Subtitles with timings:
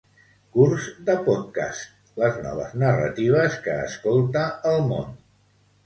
[0.53, 1.93] Curs de pòdcast,
[2.23, 5.19] les noves narratives que escolta el món